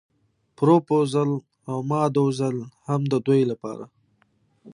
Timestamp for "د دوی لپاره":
3.11-3.85